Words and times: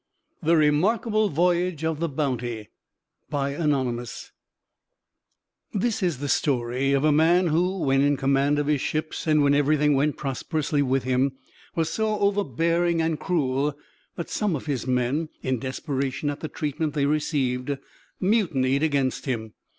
THE 0.41 0.57
REMARKABLE 0.57 1.29
VOYAGE 1.29 1.83
OF 1.85 1.99
THE 1.99 2.09
BOUNTY 2.09 2.69
Anonymous 3.31 4.31
This 5.75 6.01
is 6.01 6.19
a 6.23 6.27
story 6.27 6.91
of 6.93 7.03
a 7.03 7.11
man 7.11 7.49
who, 7.49 7.77
when 7.81 8.01
in 8.01 8.17
command 8.17 8.57
of 8.57 8.65
his 8.65 8.81
ships 8.81 9.27
and 9.27 9.43
when 9.43 9.53
everything 9.53 9.93
went 9.93 10.17
prosperously 10.17 10.81
with 10.81 11.03
him, 11.03 11.33
was 11.75 11.91
so 11.91 12.17
overbearing 12.17 12.99
and 12.99 13.19
cruel 13.19 13.77
that 14.15 14.31
some 14.31 14.55
of 14.55 14.65
his 14.65 14.87
men, 14.87 15.29
in 15.43 15.59
desperation 15.59 16.31
at 16.31 16.39
the 16.39 16.47
treatment 16.47 16.95
they 16.95 17.05
received, 17.05 17.77
mutinied 18.19 18.81
against 18.81 19.25
him. 19.25 19.53